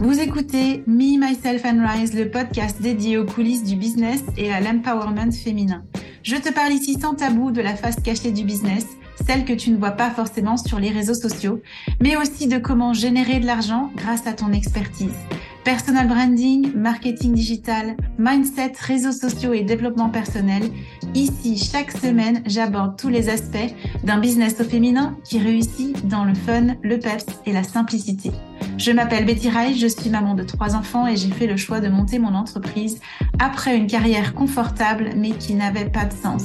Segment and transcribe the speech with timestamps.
[0.00, 4.60] Vous écoutez Me, Myself and Rise, le podcast dédié aux coulisses du business et à
[4.60, 5.82] l'empowerment féminin.
[6.22, 8.86] Je te parle ici sans tabou de la face cachée du business,
[9.26, 11.60] celle que tu ne vois pas forcément sur les réseaux sociaux,
[12.00, 15.16] mais aussi de comment générer de l'argent grâce à ton expertise.
[15.64, 20.62] Personal branding, marketing digital, mindset, réseaux sociaux et développement personnel.
[21.16, 23.74] Ici, chaque semaine, j'aborde tous les aspects
[24.04, 28.30] d'un business au féminin qui réussit dans le fun, le peps et la simplicité.
[28.78, 31.80] Je m'appelle Betty Rai, je suis maman de trois enfants et j'ai fait le choix
[31.80, 33.00] de monter mon entreprise
[33.38, 36.44] après une carrière confortable mais qui n'avait pas de sens.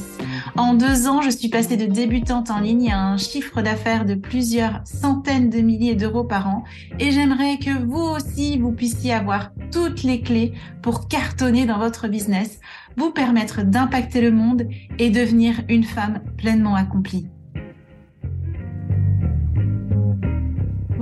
[0.58, 4.16] En deux ans, je suis passée de débutante en ligne à un chiffre d'affaires de
[4.16, 6.64] plusieurs centaines de milliers d'euros par an
[7.00, 12.08] et j'aimerais que vous aussi, vous puissiez avoir toutes les clés pour cartonner dans votre
[12.08, 12.60] business,
[12.98, 14.68] vous permettre d'impacter le monde
[15.00, 17.28] et devenir une femme pleinement accomplie.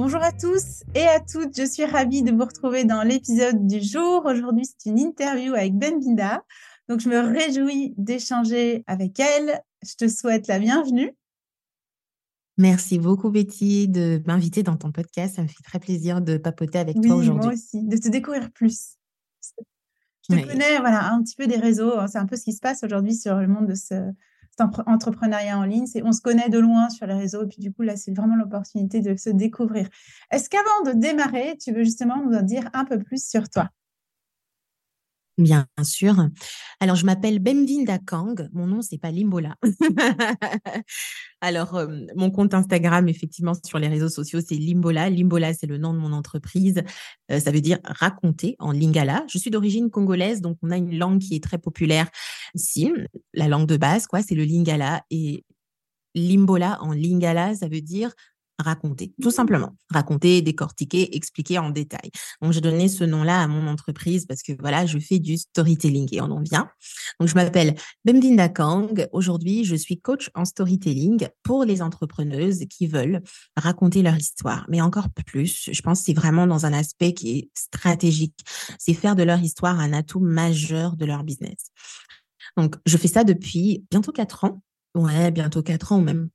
[0.04, 3.84] Bonjour à tous et à toutes, je suis ravie de vous retrouver dans l'épisode du
[3.84, 4.26] jour.
[4.26, 6.44] Aujourd'hui, c'est une interview avec Ben Binda.
[6.90, 9.62] Donc, je me réjouis d'échanger avec elle.
[9.84, 11.16] Je te souhaite la bienvenue.
[12.58, 15.36] Merci beaucoup, Betty, de m'inviter dans ton podcast.
[15.36, 17.46] Ça me fait très plaisir de papoter avec toi aujourd'hui.
[17.46, 18.96] Moi aussi, de te découvrir plus.
[20.28, 21.94] Je te connais voilà, un petit peu des réseaux.
[22.08, 23.94] C'est un peu ce qui se passe aujourd'hui sur le monde de ce,
[24.60, 25.86] entrepreneuriat en ligne.
[26.04, 28.36] On se connaît de loin sur les réseaux, et puis du coup là, c'est vraiment
[28.36, 29.88] l'opportunité de se découvrir.
[30.32, 33.70] Est-ce qu'avant de démarrer, tu veux justement nous en dire un peu plus sur toi?
[35.42, 36.30] Bien sûr.
[36.80, 38.48] Alors, je m'appelle Bemvinda Kang.
[38.54, 39.56] Mon nom, c'est pas Limbola.
[41.42, 45.10] Alors, euh, mon compte Instagram, effectivement, sur les réseaux sociaux, c'est Limbola.
[45.10, 46.84] Limbola, c'est le nom de mon entreprise.
[47.32, 49.26] Euh, ça veut dire raconter en lingala.
[49.28, 52.08] Je suis d'origine congolaise, donc on a une langue qui est très populaire
[52.54, 52.94] ici.
[53.34, 55.04] La langue de base, quoi, c'est le lingala.
[55.10, 55.44] Et
[56.14, 58.12] Limbola en lingala, ça veut dire
[58.62, 59.76] raconter, tout simplement.
[59.90, 62.12] Raconter, décortiquer, expliquer en détail.
[62.42, 66.08] Donc, j'ai donné ce nom-là à mon entreprise parce que voilà, je fais du storytelling
[66.12, 66.70] et on en vient.
[67.20, 67.76] Donc, je m'appelle
[68.06, 69.08] Bemdinda Kang.
[69.12, 73.22] Aujourd'hui, je suis coach en storytelling pour les entrepreneuses qui veulent
[73.56, 74.66] raconter leur histoire.
[74.70, 78.40] Mais encore plus, je pense que c'est vraiment dans un aspect qui est stratégique.
[78.80, 81.72] C'est faire de leur histoire un atout majeur de leur business.
[82.58, 84.62] Donc, je fais ça depuis bientôt quatre ans.
[84.96, 86.30] Ouais, bientôt quatre ans ou même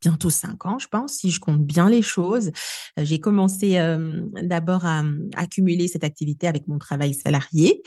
[0.00, 2.50] bientôt cinq ans, je pense, si je compte bien les choses.
[2.98, 5.02] Euh, j'ai commencé euh, d'abord à,
[5.36, 7.82] accumuler cette activité avec mon travail salarié,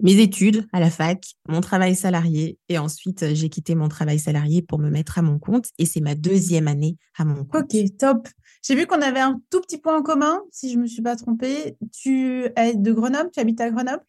[0.00, 4.62] mes études à la fac, mon travail salarié, et ensuite j'ai quitté mon travail salarié
[4.62, 7.72] pour me mettre à mon compte, et c'est ma deuxième année à mon compte.
[7.72, 8.28] Ok, top.
[8.62, 11.02] J'ai vu qu'on avait un tout petit point en commun, si je ne me suis
[11.02, 11.76] pas trompée.
[11.92, 14.04] Tu es de Grenoble, tu habites à Grenoble?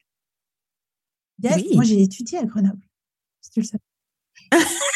[1.44, 1.72] Oui.
[1.74, 2.82] Moi, j'ai étudié à Grenoble,
[3.42, 3.80] si tu le sais.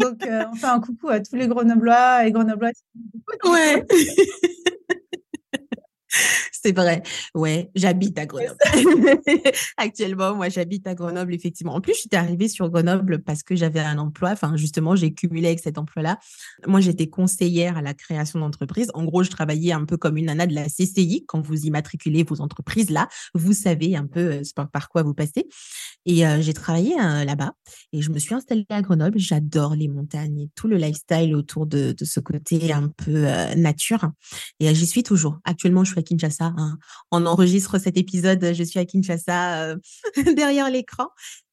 [0.00, 2.84] Donc, euh, on fait un coucou à tous les Grenoblois et Grenobloises.
[3.44, 3.84] Ouais.
[6.52, 7.02] C'est vrai.
[7.34, 8.56] Ouais, j'habite à Grenoble.
[9.76, 11.74] Actuellement, moi, j'habite à Grenoble, effectivement.
[11.74, 14.30] En plus, j'étais arrivée sur Grenoble parce que j'avais un emploi.
[14.30, 16.18] Enfin, justement, j'ai cumulé avec cet emploi-là.
[16.66, 18.90] Moi, j'étais conseillère à la création d'entreprises.
[18.94, 21.24] En gros, je travaillais un peu comme une nana de la CCI.
[21.26, 25.46] Quand vous immatriculez vos entreprises là, vous savez un peu euh, par, quoi vous passez.
[26.06, 27.52] Et euh, j'ai travaillé euh, là-bas
[27.92, 29.18] et je me suis installée à Grenoble.
[29.18, 34.10] J'adore les montagnes et tout le lifestyle autour de, de ce côté un peu nature.
[34.58, 35.38] Et j'y suis toujours.
[35.44, 36.78] Actuellement, je suis à Kinshasa Hein.
[37.10, 39.76] On enregistre cet épisode, je suis à Kinshasa euh,
[40.36, 41.06] derrière l'écran.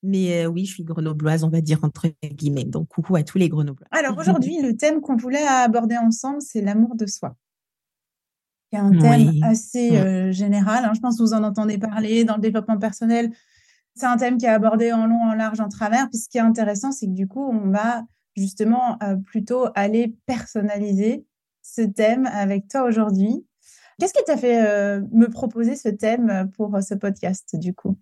[0.03, 2.63] Mais euh, oui, je suis grenobloise, on va dire entre guillemets.
[2.63, 3.87] Donc, coucou à tous les grenoblois.
[3.91, 7.35] Alors aujourd'hui, le thème qu'on voulait aborder ensemble, c'est l'amour de soi.
[8.71, 10.83] C'est un thème assez euh, général.
[10.83, 10.91] Hein.
[10.93, 13.31] Je pense que vous en entendez parler dans le développement personnel.
[13.95, 16.09] C'est un thème qui est abordé en long, en large, en travers.
[16.09, 18.03] Puis ce qui est intéressant, c'est que du coup, on va
[18.35, 21.25] justement plutôt aller personnaliser
[21.63, 23.45] ce thème avec toi aujourd'hui.
[23.99, 27.97] Qu'est-ce qui t'a fait euh, me proposer ce thème pour euh, ce podcast, du coup?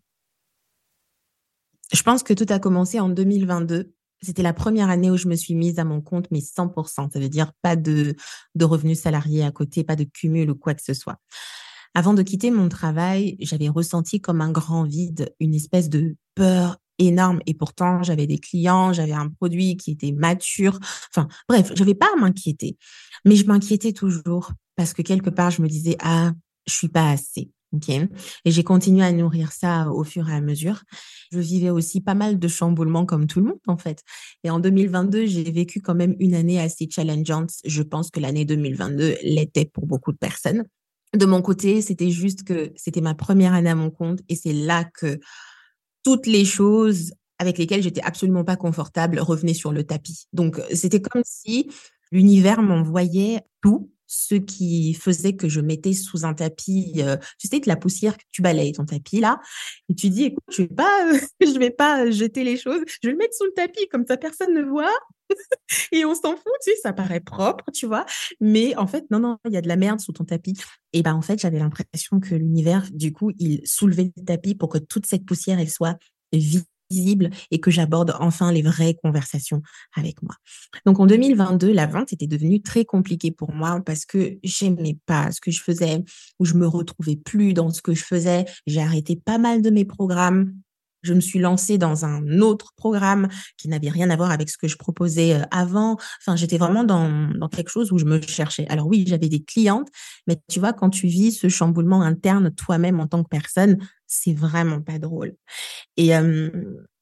[1.94, 3.94] Je pense que tout a commencé en 2022.
[4.22, 7.12] C'était la première année où je me suis mise à mon compte, mais 100%.
[7.12, 8.16] Ça veut dire pas de,
[8.56, 11.18] de revenus salariés à côté, pas de cumul ou quoi que ce soit.
[11.94, 16.78] Avant de quitter mon travail, j'avais ressenti comme un grand vide, une espèce de peur
[17.00, 17.40] énorme.
[17.46, 20.78] Et pourtant, j'avais des clients, j'avais un produit qui était mature.
[21.12, 22.78] Enfin, bref, je n'avais pas à m'inquiéter.
[23.24, 26.34] Mais je m'inquiétais toujours parce que quelque part, je me disais, ah,
[26.68, 27.52] je suis pas assez.
[27.76, 28.08] Okay.
[28.46, 30.84] Et j'ai continué à nourrir ça au fur et à mesure.
[31.32, 34.02] Je vivais aussi pas mal de chamboulements comme tout le monde, en fait.
[34.44, 37.52] Et en 2022, j'ai vécu quand même une année assez challengeante.
[37.66, 40.64] Je pense que l'année 2022 l'était pour beaucoup de personnes.
[41.14, 44.54] De mon côté, c'était juste que c'était ma première année à mon compte et c'est
[44.54, 45.20] là que
[46.04, 50.28] toutes les choses avec lesquelles j'étais absolument pas confortable revenaient sur le tapis.
[50.34, 51.70] Donc, c'était comme si
[52.12, 57.60] l'univers m'envoyait tout ceux qui faisaient que je mettais sous un tapis, euh, tu sais,
[57.60, 59.40] de la poussière que tu balayes ton tapis là,
[59.90, 61.12] et tu dis, écoute, je vais pas,
[61.42, 64.18] je vais pas jeter les choses, je vais le mettre sous le tapis, comme ça
[64.18, 64.98] personne ne voit,
[65.92, 68.06] et on s'en fout, tu sais, ça paraît propre, tu vois,
[68.40, 70.56] mais en fait, non, non, il y a de la merde sous ton tapis.
[70.94, 74.70] Et ben en fait, j'avais l'impression que l'univers, du coup, il soulevait le tapis pour
[74.70, 75.98] que toute cette poussière, elle soit
[76.32, 79.62] vide visible et que j'aborde enfin les vraies conversations
[79.96, 80.36] avec moi.
[80.86, 85.32] Donc en 2022, la vente était devenue très compliquée pour moi parce que j'aimais pas
[85.32, 86.04] ce que je faisais
[86.40, 88.46] ou je me retrouvais plus dans ce que je faisais.
[88.68, 90.54] J'ai arrêté pas mal de mes programmes
[91.06, 93.28] je me suis lancée dans un autre programme
[93.58, 95.98] qui n'avait rien à voir avec ce que je proposais euh, avant.
[96.20, 98.66] Enfin, j'étais vraiment dans, dans quelque chose où je me cherchais.
[98.70, 99.88] Alors oui, j'avais des clientes,
[100.28, 104.34] mais tu vois, quand tu vis ce chamboulement interne toi-même en tant que personne, c'est
[104.34, 105.36] vraiment pas drôle.
[105.98, 106.12] Et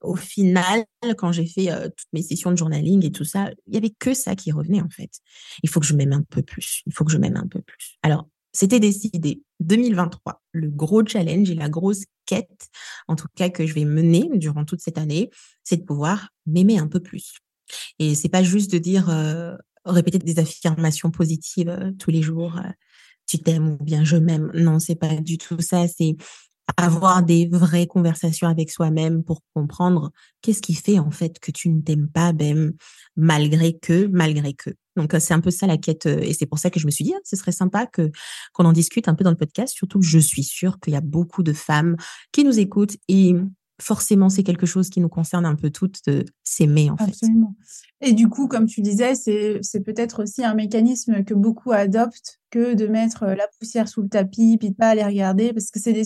[0.02, 0.86] au final,
[1.18, 4.14] quand j'ai fait toutes mes sessions de journaling et tout ça, il y avait que
[4.14, 5.12] ça qui revenait en fait.
[5.64, 6.82] Il faut que je m'aime un peu plus.
[6.86, 7.98] Il faut que je m'aime un peu plus.
[8.04, 9.42] Alors, c'était décidé.
[9.62, 12.68] 2023, le gros challenge et la grosse quête,
[13.08, 15.30] en tout cas que je vais mener durant toute cette année,
[15.64, 17.38] c'est de pouvoir m'aimer un peu plus.
[17.98, 19.10] Et c'est pas juste de dire
[19.86, 22.60] répéter des affirmations positives tous les jours.
[23.28, 24.52] tu t'aimes ou bien je m'aime.
[24.54, 25.88] Non, c'est pas du tout ça.
[25.88, 26.16] C'est
[26.78, 30.12] avoir des vraies conversations avec soi-même pour comprendre
[30.42, 32.74] qu'est-ce qui fait en fait que tu ne t'aimes pas même
[33.16, 34.72] malgré que malgré que.
[34.96, 37.04] Donc c'est un peu ça la quête et c'est pour ça que je me suis
[37.04, 38.12] dit ah, ce serait sympa que
[38.54, 39.74] qu'on en discute un peu dans le podcast.
[39.74, 41.98] Surtout je suis sûre qu'il y a beaucoup de femmes
[42.32, 43.36] qui nous écoutent et
[43.82, 47.56] forcément c'est quelque chose qui nous concerne un peu toutes de s'aimer en Absolument.
[48.02, 52.40] Et du coup comme tu disais c'est c'est peut-être aussi un mécanisme que beaucoup adoptent
[52.52, 55.80] que de mettre la poussière sous le tapis puis de pas aller regarder parce que
[55.80, 56.06] c'est des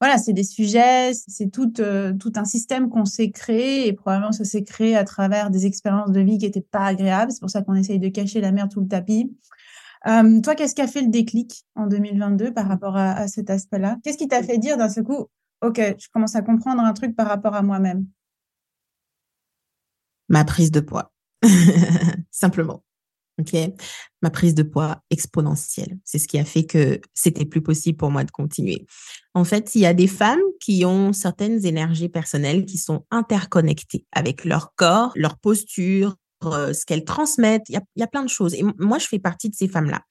[0.00, 4.30] voilà, c'est des sujets, c'est tout, euh, tout un système qu'on s'est créé et probablement
[4.30, 7.32] ça s'est créé à travers des expériences de vie qui n'étaient pas agréables.
[7.32, 9.36] C'est pour ça qu'on essaye de cacher la merde sous le tapis.
[10.06, 13.50] Euh, toi, qu'est-ce qui a fait le déclic en 2022 par rapport à, à cet
[13.50, 13.96] aspect-là?
[14.04, 15.26] Qu'est-ce qui t'a fait dire d'un seul coup,
[15.62, 18.06] OK, je commence à comprendre un truc par rapport à moi-même?
[20.28, 21.12] Ma prise de poids,
[22.30, 22.84] simplement.
[24.22, 25.98] Ma prise de poids exponentielle.
[26.04, 28.86] C'est ce qui a fait que c'était plus possible pour moi de continuer.
[29.34, 34.04] En fait, il y a des femmes qui ont certaines énergies personnelles qui sont interconnectées
[34.12, 37.68] avec leur corps, leur posture, euh, ce qu'elles transmettent.
[37.68, 38.54] Il y, a, il y a plein de choses.
[38.54, 40.02] Et moi, je fais partie de ces femmes-là.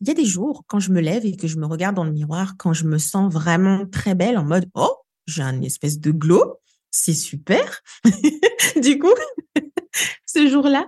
[0.00, 2.04] Il y a des jours, quand je me lève et que je me regarde dans
[2.04, 4.94] le miroir, quand je me sens vraiment très belle, en mode, oh,
[5.26, 6.60] j'ai un espèce de glow,
[6.90, 7.82] c'est super.
[8.82, 9.14] du coup,
[10.26, 10.86] ce jour-là,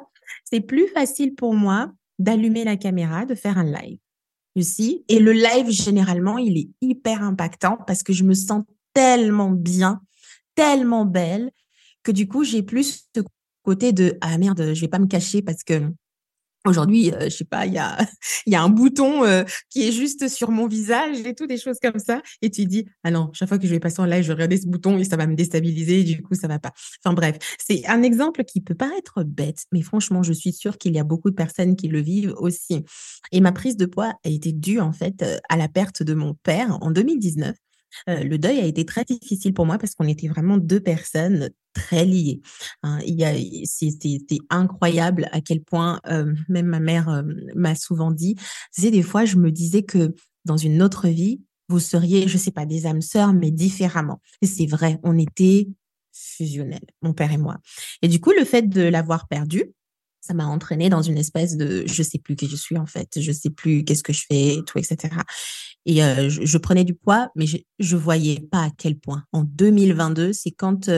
[0.52, 3.98] c'est plus facile pour moi d'allumer la caméra, de faire un live.
[4.54, 5.02] Aussi.
[5.08, 10.02] Et le live, généralement, il est hyper impactant parce que je me sens tellement bien,
[10.54, 11.50] tellement belle,
[12.02, 13.22] que du coup, j'ai plus ce
[13.62, 15.90] côté de ah merde, je vais pas me cacher parce que
[16.64, 17.98] Aujourd'hui, euh, je sais pas, il y a,
[18.46, 21.78] y a un bouton euh, qui est juste sur mon visage et tout, des choses
[21.82, 22.22] comme ça.
[22.40, 24.34] Et tu dis, ah non, chaque fois que je vais passer en live, je vais
[24.34, 26.04] regarder ce bouton et ça va me déstabiliser.
[26.04, 26.72] Du coup, ça va pas.
[27.04, 30.94] Enfin bref, c'est un exemple qui peut paraître bête, mais franchement, je suis sûre qu'il
[30.94, 32.84] y a beaucoup de personnes qui le vivent aussi.
[33.32, 36.14] Et ma prise de poids a été due en fait euh, à la perte de
[36.14, 37.56] mon père en 2019.
[38.08, 41.50] Euh, le deuil a été très difficile pour moi parce qu'on était vraiment deux personnes
[41.74, 42.40] très liées.
[42.82, 43.00] Hein.
[43.64, 47.22] c'était incroyable à quel point euh, même ma mère euh,
[47.54, 48.36] m'a souvent dit.
[48.70, 52.50] C'est des fois, je me disais que dans une autre vie, vous seriez, je sais
[52.50, 54.20] pas, des âmes sœurs, mais différemment.
[54.42, 55.68] Et c'est vrai, on était
[56.12, 57.58] fusionnels, mon père et moi.
[58.02, 59.72] Et du coup, le fait de l'avoir perdu,
[60.22, 63.20] ça m'a entraîné dans une espèce de je sais plus qui je suis en fait,
[63.20, 65.14] je sais plus qu'est-ce que je fais, tout, etc.
[65.84, 69.24] Et je, prenais du poids, mais je, je voyais pas à quel point.
[69.32, 70.88] En 2022, c'est quand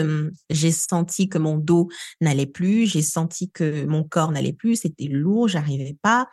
[0.51, 1.89] j'ai senti que mon dos
[2.21, 6.29] n'allait plus, j'ai senti que mon corps n'allait plus, c'était lourd, j'arrivais pas.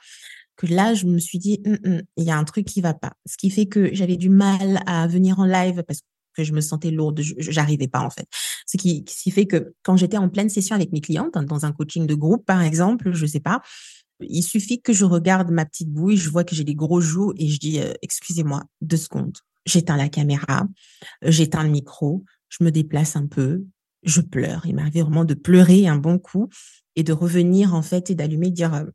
[0.57, 2.93] Que là, je me suis dit, «Hum, hum, il y a un truc qui va
[2.93, 3.13] pas.
[3.25, 6.01] Ce qui fait que j'avais du mal à venir en live parce
[6.36, 8.28] que je me sentais lourde, j'arrivais pas en fait.
[8.66, 11.66] Ce qui, qui fait que quand j'étais en pleine session avec mes clientes, hein, dans
[11.66, 13.62] un coaching de groupe par exemple, je sais pas,
[14.22, 17.34] il suffit que je regarde ma petite bouille, je vois que j'ai des gros joues
[17.38, 19.38] et je dis euh, excusez-moi deux secondes.
[19.66, 20.68] J'éteins la caméra,
[21.22, 23.64] j'éteins le micro, je me déplace un peu,
[24.04, 24.66] je pleure.
[24.66, 26.50] Il m'arrive vraiment de pleurer un bon coup
[26.96, 28.86] et de revenir en fait et d'allumer, dire euh,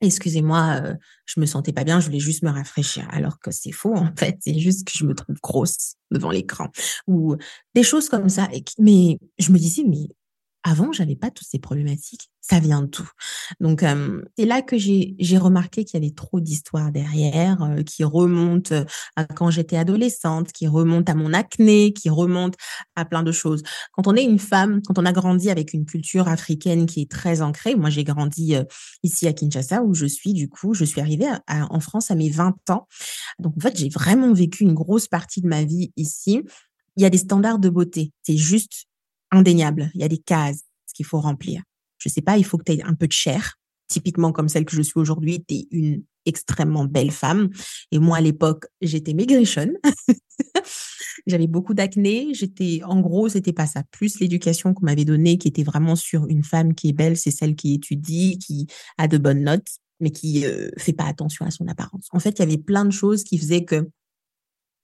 [0.00, 0.94] excusez-moi, euh,
[1.26, 3.06] je me sentais pas bien, je voulais juste me rafraîchir.
[3.10, 4.36] Alors que c'est faux, en fait.
[4.40, 6.68] C'est juste que je me trouve grosse devant l'écran.
[7.06, 7.36] Ou
[7.74, 8.48] des choses comme ça.
[8.78, 10.08] mais je me disais, mais
[10.62, 12.30] avant, j'avais pas toutes ces problématiques.
[12.42, 13.08] Ça vient de tout.
[13.60, 13.84] Donc,
[14.36, 18.74] c'est là que j'ai remarqué qu'il y avait trop d'histoires derrière, qui remontent
[19.16, 22.58] à quand j'étais adolescente, qui remontent à mon acné, qui remontent
[22.96, 23.62] à plein de choses.
[23.92, 27.10] Quand on est une femme, quand on a grandi avec une culture africaine qui est
[27.10, 28.56] très ancrée, moi j'ai grandi
[29.02, 32.30] ici à Kinshasa où je suis, du coup, je suis arrivée en France à mes
[32.30, 32.86] 20 ans.
[33.38, 36.42] Donc, en fait, j'ai vraiment vécu une grosse partie de ma vie ici.
[36.96, 38.12] Il y a des standards de beauté.
[38.22, 38.86] C'est juste
[39.30, 39.90] indéniable.
[39.94, 40.62] Il y a des cases
[40.94, 41.62] qu'il faut remplir.
[41.98, 43.56] Je sais pas, il faut que tu aies un peu de chair,
[43.88, 45.44] typiquement comme celle que je suis aujourd'hui.
[45.46, 47.50] Tu es une extrêmement belle femme.
[47.90, 49.74] Et moi, à l'époque, j'étais maigrichonne.
[51.26, 52.32] J'avais beaucoup d'acné.
[52.34, 53.82] J'étais, en gros, c'était pas ça.
[53.90, 57.30] Plus l'éducation qu'on m'avait donnée, qui était vraiment sur une femme qui est belle, c'est
[57.30, 58.66] celle qui étudie, qui
[58.98, 59.68] a de bonnes notes,
[60.00, 62.08] mais qui euh, fait pas attention à son apparence.
[62.12, 63.88] En fait, il y avait plein de choses qui faisaient que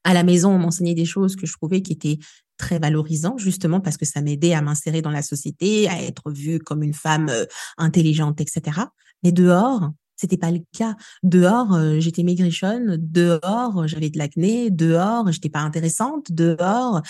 [0.04, 2.18] à la maison, on m'enseignait des choses que je trouvais qui étaient
[2.56, 6.58] très valorisant justement parce que ça m'aidait à m'insérer dans la société, à être vue
[6.58, 7.44] comme une femme euh,
[7.78, 8.80] intelligente, etc.
[9.22, 10.96] Mais dehors, c'était pas le cas.
[11.22, 12.96] Dehors, euh, j'étais maigrichonne.
[12.98, 14.70] Dehors, j'avais de l'acné.
[14.70, 16.32] Dehors, j'étais pas intéressante.
[16.32, 17.02] Dehors,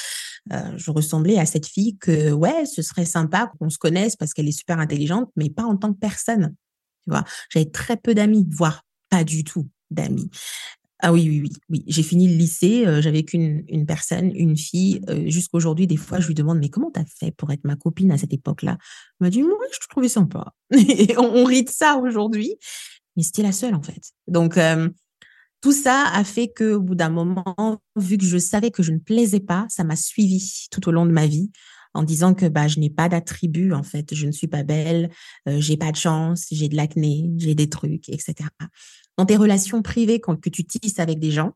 [0.52, 4.32] euh, je ressemblais à cette fille que, ouais, ce serait sympa qu'on se connaisse parce
[4.32, 6.54] qu'elle est super intelligente, mais pas en tant que personne.
[7.04, 10.28] Tu vois, j'avais très peu d'amis, voire pas du tout d'amis.
[11.00, 11.84] Ah oui, oui, oui, oui.
[11.86, 15.02] J'ai fini le lycée, euh, j'avais qu'une une personne, une fille.
[15.10, 18.10] Euh, jusqu'aujourd'hui, des fois, je lui demande, mais comment t'as fait pour être ma copine
[18.12, 18.78] à cette époque-là?
[19.20, 20.54] Elle m'a dit, moi, je te trouvais sympa.
[20.70, 22.56] Et on, rit de ça aujourd'hui,
[23.14, 24.00] mais c'était la seule, en fait.
[24.26, 24.88] Donc, euh,
[25.60, 28.92] tout ça a fait que, au bout d'un moment, vu que je savais que je
[28.92, 31.50] ne plaisais pas, ça m'a suivi tout au long de ma vie
[31.92, 35.08] en disant que bah je n'ai pas d'attribut en fait, je ne suis pas belle,
[35.46, 38.50] j'ai pas de chance, j'ai de l'acné, j'ai des trucs, etc
[39.16, 41.52] dans tes relations privées quand, que tu tisses avec des gens,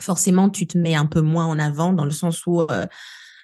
[0.00, 2.86] forcément, tu te mets un peu moins en avant dans le sens où euh,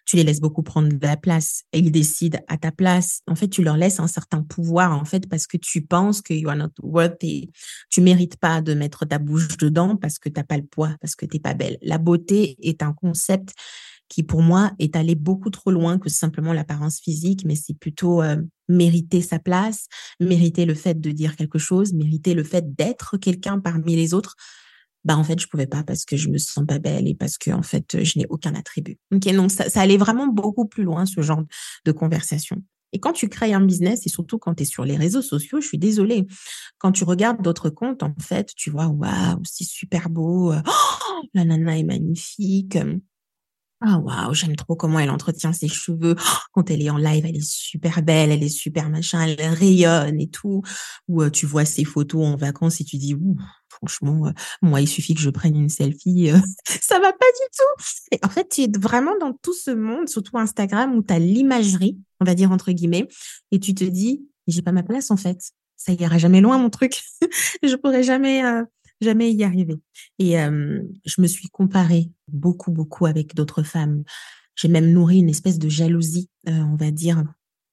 [0.07, 3.21] tu les laisses beaucoup prendre de la place et ils décident à ta place.
[3.27, 6.35] En fait, tu leur laisses un certain pouvoir, en fait, parce que tu penses que
[6.35, 7.51] you are not worthy.
[7.91, 10.95] Tu mérites pas de mettre ta bouche dedans parce que tu n'as pas le poids,
[11.01, 11.79] parce que tu n'es pas belle.
[11.81, 13.55] La beauté est un concept
[14.15, 18.23] qui pour moi est allé beaucoup trop loin que simplement l'apparence physique, mais c'est plutôt
[18.23, 18.37] euh,
[18.69, 19.89] mériter sa place,
[20.21, 24.37] mériter le fait de dire quelque chose, mériter le fait d'être quelqu'un parmi les autres.
[25.03, 27.39] Bah en fait je pouvais pas parce que je me sens pas belle et parce
[27.39, 28.99] que en fait je n'ai aucun attribut.
[29.13, 31.43] Ok donc ça, ça allait vraiment beaucoup plus loin ce genre
[31.85, 32.63] de conversation.
[32.93, 35.61] Et quand tu crées un business, et surtout quand tu es sur les réseaux sociaux,
[35.61, 36.29] je suis désolée,
[36.79, 41.45] quand tu regardes d'autres comptes, en fait, tu vois, waouh, c'est super beau, oh, la
[41.45, 42.79] nana est magnifique,
[43.87, 46.17] ah waouh, j'aime trop comment elle entretient ses cheveux.
[46.53, 50.19] Quand elle est en live, elle est super belle, elle est super machin, elle rayonne
[50.21, 50.63] et tout.
[51.09, 53.37] Ou euh, tu vois ses photos en vacances et tu dis, ouh,
[53.69, 54.31] franchement, euh,
[54.63, 56.39] moi, il suffit que je prenne une selfie, euh,
[56.81, 58.27] ça va pas du tout.
[58.27, 61.99] En fait, tu es vraiment dans tout ce monde, surtout Instagram, où tu as l'imagerie,
[62.21, 63.07] on va dire entre guillemets,
[63.51, 65.53] et tu te dis, j'ai pas ma place en fait.
[65.77, 67.03] Ça ira jamais loin mon truc.
[67.63, 68.43] je pourrais jamais
[69.01, 69.77] jamais y arriver.
[70.19, 74.05] Et je me suis comparée beaucoup, beaucoup avec d'autres femmes.
[74.57, 77.25] J'ai même nourri une espèce de jalousie, on va dire,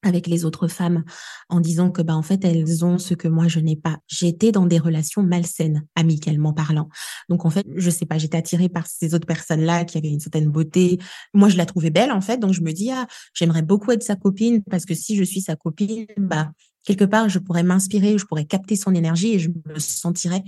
[0.04, 1.04] avec les autres femmes
[1.50, 4.00] en disant que bah en fait elles ont ce que moi je n'ai pas.
[4.08, 6.90] J'étais dans des relations malsaines amicalement parlant.
[7.30, 10.20] Donc en fait, je sais pas, j'étais attirée par ces autres personnes-là qui avaient une
[10.20, 11.00] certaine beauté.
[11.34, 14.04] Moi je la trouvais belle en fait, donc je me dis ah, j'aimerais beaucoup être
[14.04, 16.52] sa copine parce que si je suis sa copine, bah
[16.84, 20.44] quelque part je pourrais m'inspirer, je pourrais capter son énergie et je me sentirais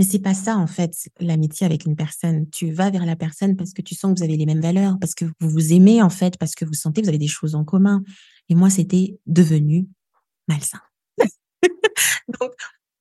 [0.00, 2.48] mais c'est pas ça, en fait, l'amitié avec une personne.
[2.48, 4.96] Tu vas vers la personne parce que tu sens que vous avez les mêmes valeurs,
[4.98, 7.26] parce que vous vous aimez, en fait, parce que vous sentez que vous avez des
[7.26, 8.02] choses en commun.
[8.48, 9.88] Et moi, c'était devenu
[10.48, 10.80] malsain.
[12.40, 12.50] Donc,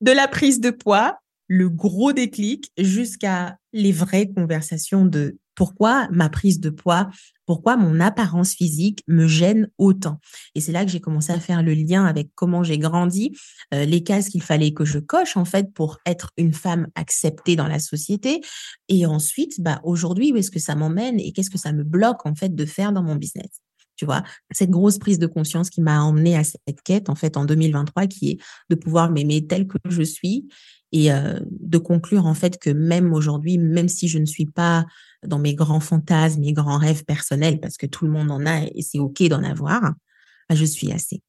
[0.01, 6.30] de la prise de poids, le gros déclic, jusqu'à les vraies conversations de pourquoi ma
[6.30, 7.10] prise de poids,
[7.46, 10.22] pourquoi mon apparence physique me gêne autant.
[10.56, 13.38] Et c'est là que j'ai commencé à faire le lien avec comment j'ai grandi,
[13.74, 17.58] euh, les cases qu'il fallait que je coche en fait pour être une femme acceptée
[17.58, 18.39] dans la société.
[18.88, 22.25] Et ensuite, bah aujourd'hui, où est-ce que ça m'emmène et qu'est-ce que ça me bloque
[22.25, 23.60] en fait de faire dans mon business?
[23.98, 27.36] Tu vois, cette grosse prise de conscience qui m'a emmenée à cette quête, en fait,
[27.36, 28.38] en 2023, qui est
[28.70, 30.48] de pouvoir m'aimer telle que je suis
[30.92, 34.86] et euh, de conclure en fait que même aujourd'hui, même si je ne suis pas
[35.26, 38.64] dans mes grands fantasmes, mes grands rêves personnels, parce que tout le monde en a
[38.64, 41.22] et c'est ok d'en avoir, bah, je suis assez.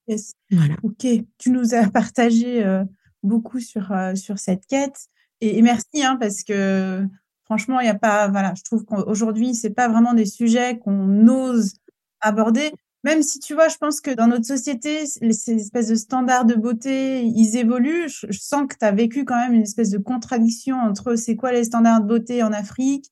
[0.50, 0.76] Voilà.
[0.82, 1.06] Ok,
[1.38, 2.84] tu nous as partagé euh,
[3.22, 5.06] beaucoup sur euh, sur cette quête
[5.40, 7.04] et, merci hein, parce que
[7.44, 11.26] franchement, il y a pas, voilà, je trouve qu'aujourd'hui c'est pas vraiment des sujets qu'on
[11.28, 11.74] ose
[12.20, 16.44] aborder même si tu vois, je pense que dans notre société, ces espèces de standards
[16.44, 18.08] de beauté, ils évoluent.
[18.08, 21.52] Je, sens que tu as vécu quand même une espèce de contradiction entre c'est quoi
[21.52, 23.06] les standards de beauté en Afrique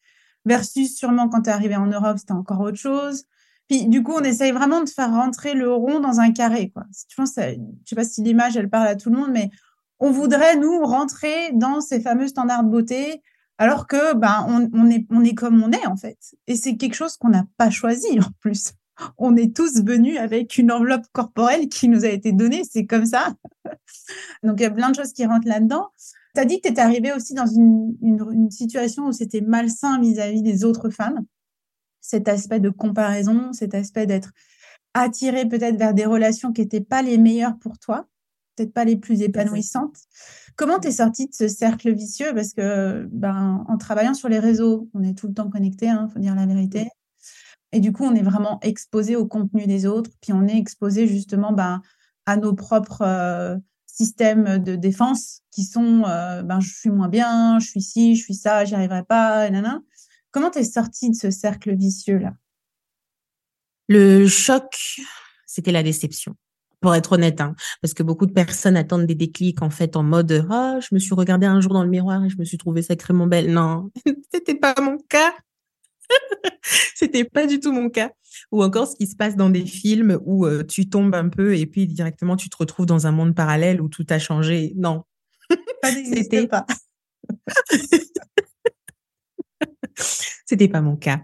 [0.44, 3.24] versus sûrement quand tu es arrivé en Europe, c'était encore autre chose.
[3.68, 6.70] Puis du coup, on essaye vraiment de faire rentrer le rond dans un carré.
[6.70, 6.84] Quoi.
[7.08, 9.50] Je pense, je sais pas si l'image, elle parle à tout le monde, mais
[10.00, 13.22] on voudrait, nous, rentrer dans ces fameux standards de beauté,
[13.58, 16.18] alors que ben, on, est, on est comme on est, en fait.
[16.46, 18.72] Et c'est quelque chose qu'on n'a pas choisi, en plus.
[19.16, 23.06] On est tous venus avec une enveloppe corporelle qui nous a été donnée, c'est comme
[23.06, 23.34] ça.
[24.42, 25.88] Donc, il y a plein de choses qui rentrent là-dedans.
[26.34, 30.00] Tu as dit que tu étais arrivée aussi dans une, une situation où c'était malsain
[30.00, 31.24] vis-à-vis des autres femmes
[32.00, 34.32] cet aspect de comparaison, cet aspect d'être
[34.94, 38.06] attiré peut-être vers des relations qui n'étaient pas les meilleures pour toi,
[38.56, 39.96] peut-être pas les plus épanouissantes.
[40.56, 42.34] Comment tu es sortie de ce cercle vicieux?
[42.34, 45.90] Parce que ben, en travaillant sur les réseaux, on est tout le temps connecté, il
[45.90, 46.88] hein, faut dire la vérité.
[47.72, 51.06] Et du coup, on est vraiment exposé au contenu des autres, puis on est exposé
[51.06, 51.82] justement ben,
[52.24, 53.56] à nos propres euh,
[53.98, 58.22] systèmes de défense qui sont euh, ben, je suis moins bien, je suis ci, je
[58.22, 59.80] suis ça, j'y arriverai pas, nanana.
[60.30, 62.32] Comment tu es sortie de ce cercle vicieux-là
[63.88, 65.00] Le choc,
[65.46, 66.36] c'était la déception.
[66.80, 70.04] Pour être honnête, hein, parce que beaucoup de personnes attendent des déclics en fait en
[70.04, 72.56] mode ah je me suis regardée un jour dans le miroir et je me suis
[72.56, 73.52] trouvée sacrément belle.
[73.52, 73.90] Non,
[74.32, 75.32] c'était pas mon cas.
[76.94, 78.10] c'était pas du tout mon cas.
[78.52, 81.56] Ou encore ce qui se passe dans des films où euh, tu tombes un peu
[81.56, 84.72] et puis directement tu te retrouves dans un monde parallèle où tout a changé.
[84.76, 85.04] Non,
[85.82, 86.66] c'était pas.
[90.46, 91.20] C'était pas mon cas.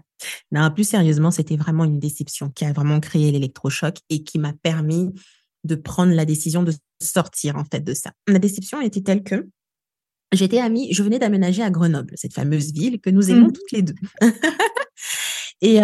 [0.51, 4.53] Non, plus sérieusement, c'était vraiment une déception qui a vraiment créé l'électrochoc et qui m'a
[4.53, 5.13] permis
[5.63, 8.11] de prendre la décision de sortir en fait de ça.
[8.27, 9.47] La déception était telle que
[10.31, 13.53] j'étais amie, je venais d'aménager à Grenoble, cette fameuse ville que nous aimons mmh.
[13.53, 13.95] toutes les deux.
[15.61, 15.79] et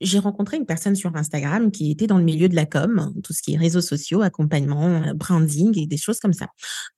[0.00, 3.32] j'ai rencontré une personne sur Instagram qui était dans le milieu de la com, tout
[3.32, 6.48] ce qui est réseaux sociaux, accompagnement, euh, branding et des choses comme ça.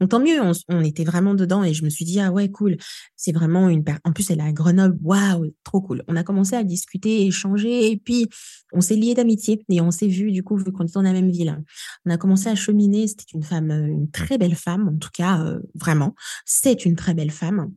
[0.00, 2.76] Donc tant mieux, on, était vraiment dedans et je me suis dit ah ouais cool,
[3.16, 6.02] c'est vraiment une en plus elle est à Grenoble, waouh, trop cool.
[6.08, 8.28] On a commencé à discuter, échanger et puis
[8.72, 11.12] on s'est liés d'amitié et on s'est vu du coup vu qu'on était dans la
[11.12, 11.62] même ville.
[12.06, 15.10] On a commencé à cheminer, c'était une femme, euh, une très belle femme en tout
[15.12, 16.14] cas euh, vraiment,
[16.44, 17.70] c'est une très belle femme.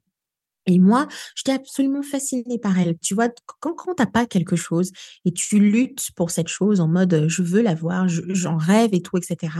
[0.65, 2.97] Et moi, j'étais absolument fascinée par elle.
[2.99, 3.29] Tu vois,
[3.59, 4.91] quand, quand tu n'as pas quelque chose
[5.25, 9.17] et tu luttes pour cette chose en mode je veux l'avoir, j'en rêve et tout,
[9.17, 9.53] etc.,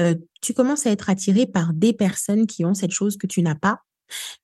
[0.00, 3.42] euh, tu commences à être attiré par des personnes qui ont cette chose que tu
[3.42, 3.80] n'as pas.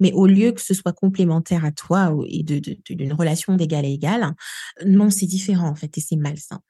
[0.00, 3.88] Mais au lieu que ce soit complémentaire à toi et d'une de, relation d'égal à
[3.88, 4.34] égal,
[4.86, 6.60] non, c'est différent en fait et c'est malsain.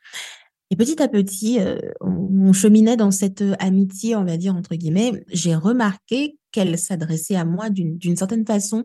[0.70, 5.24] Et petit à petit, euh, on, cheminait dans cette amitié, on va dire, entre guillemets.
[5.28, 8.84] J'ai remarqué qu'elle s'adressait à moi d'une certaine façon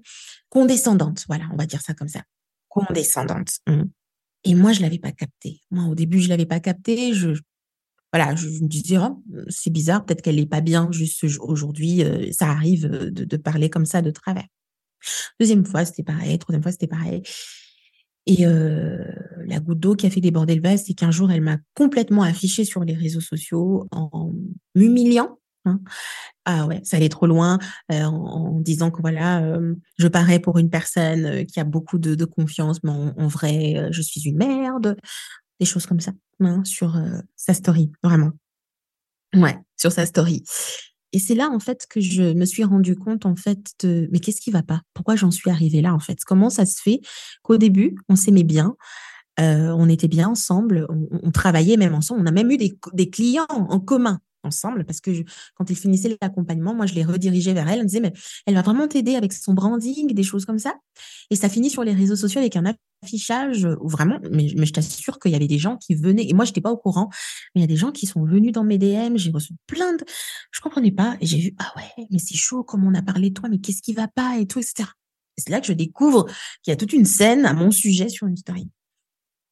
[0.49, 1.25] condescendante.
[1.27, 2.23] Voilà, on va dire ça comme ça.
[2.69, 3.59] Condescendante.
[3.67, 3.83] Mmh.
[4.45, 5.61] Et moi, je ne l'avais pas capté.
[5.71, 7.13] Moi, au début, je ne l'avais pas capté.
[7.13, 7.29] Je,
[8.13, 12.03] voilà, je, me disais, oh, c'est bizarre, peut-être qu'elle n'est pas bien juste aujourd'hui.
[12.03, 14.45] Euh, ça arrive de, de, parler comme ça de travers.
[15.39, 16.37] Deuxième fois, c'était pareil.
[16.39, 17.23] Troisième fois, c'était pareil.
[18.25, 18.45] Et
[19.45, 22.23] la goutte d'eau qui a fait déborder le vase, c'est qu'un jour, elle m'a complètement
[22.23, 24.33] affichée sur les réseaux sociaux en
[24.75, 25.39] m'humiliant.
[25.65, 25.79] Hein.
[26.45, 27.57] Ah ouais, ça allait trop loin
[27.89, 29.59] en, disant que voilà,
[29.97, 34.21] je parais pour une personne qui a beaucoup de, confiance, mais en, vrai, je suis
[34.27, 34.97] une merde.
[35.59, 37.01] Des choses comme ça hein, sur
[37.37, 38.31] sa story, vraiment.
[39.35, 40.43] Ouais, sur sa story.
[41.13, 44.19] Et c'est là, en fait, que je me suis rendu compte, en fait, de mais
[44.19, 44.81] qu'est-ce qui va pas?
[44.93, 46.17] Pourquoi j'en suis arrivée là, en fait?
[46.25, 47.01] Comment ça se fait
[47.43, 48.75] qu'au début, on s'aimait bien,
[49.39, 53.45] euh, on était bien ensemble, on, travaillait même ensemble, on a même eu des clients
[53.49, 55.11] en commun ensemble parce que
[55.55, 57.81] quand il finissait l'accompagnement, moi, je les redirigeais vers elle.
[57.81, 58.13] On disait, mais
[58.45, 60.75] elle va vraiment t'aider avec son branding, des choses comme ça.
[61.29, 65.31] Et ça finit sur les réseaux sociaux avec un affichage vraiment, mais, je t'assure qu'il
[65.31, 67.09] y avait des gens qui venaient, et moi, je n'étais pas au courant,
[67.53, 69.93] mais il y a des gens qui sont venus dans mes DM, j'ai reçu plein
[69.95, 70.03] de.
[70.51, 73.29] Je comprenais pas, et j'ai vu, ah ouais, mais c'est chaud, comme on a parlé
[73.29, 74.89] de toi, mais qu'est-ce qui va pas, et tout, etc.
[75.37, 76.25] c'est là que je découvre
[76.61, 78.69] qu'il y a toute une scène à mon sujet sur une story.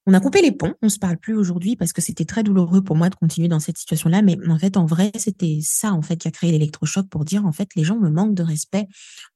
[0.07, 2.83] On a coupé les ponts, on se parle plus aujourd'hui parce que c'était très douloureux
[2.83, 4.23] pour moi de continuer dans cette situation-là.
[4.23, 7.45] Mais en fait, en vrai, c'était ça en fait qui a créé l'électrochoc pour dire
[7.45, 8.87] en fait les gens me manquent de respect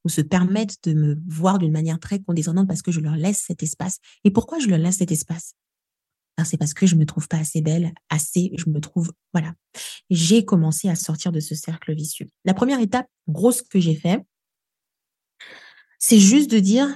[0.04, 3.44] ou se permettent de me voir d'une manière très condescendante parce que je leur laisse
[3.46, 4.00] cet espace.
[4.24, 5.54] Et pourquoi je leur laisse cet espace?
[6.44, 9.54] C'est parce que je me trouve pas assez belle, assez, je me trouve, voilà.
[10.10, 12.28] J'ai commencé à sortir de ce cercle vicieux.
[12.44, 14.22] La première étape grosse que j'ai fait,
[15.98, 16.94] c'est juste de dire,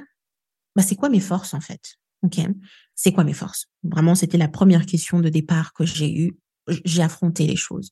[0.76, 1.96] bah, c'est quoi mes forces en fait?
[2.22, 2.38] Ok,
[3.02, 3.68] c'est quoi mes forces?
[3.84, 6.38] Vraiment, c'était la première question de départ que j'ai eue.
[6.84, 7.92] J'ai affronté les choses.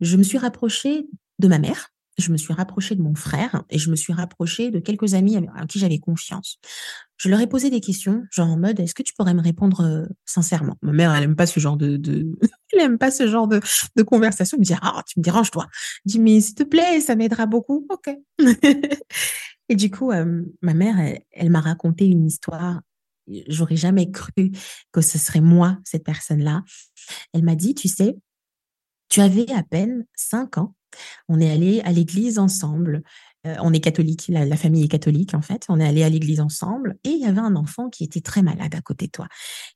[0.00, 1.06] Je me suis rapprochée
[1.38, 4.70] de ma mère, je me suis rapprochée de mon frère et je me suis rapprochée
[4.70, 6.58] de quelques amis à qui j'avais confiance.
[7.18, 9.82] Je leur ai posé des questions, genre en mode est-ce que tu pourrais me répondre
[9.82, 10.78] euh, sincèrement?
[10.80, 12.00] Ma mère, elle n'aime pas ce genre de,
[12.72, 13.60] elle aime pas ce genre de,
[13.94, 14.56] de conversation.
[14.56, 15.66] Elle me dit ah tu me déranges toi?
[16.06, 17.86] Je dis mais s'il te plaît, ça m'aidera beaucoup.
[17.90, 18.08] Ok.
[19.68, 20.96] et du coup, euh, ma mère,
[21.30, 22.80] elle m'a raconté une histoire
[23.48, 24.52] j'aurais jamais cru
[24.92, 26.62] que ce serait moi, cette personne-là.
[27.32, 28.16] Elle m'a dit, tu sais,
[29.08, 30.74] tu avais à peine cinq ans.
[31.28, 33.02] On est allé à l'église ensemble.
[33.46, 35.64] Euh, on est catholique, la, famille est catholique en fait.
[35.68, 38.42] On est allé à l'église ensemble et il y avait un enfant qui était très
[38.42, 39.28] malade à côté de toi.